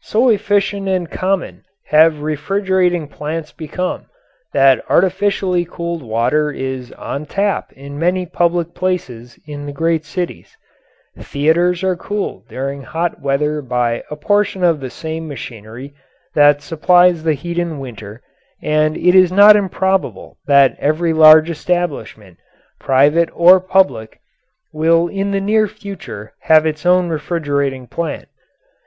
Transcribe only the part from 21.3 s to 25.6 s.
establishment, private, or public, will in the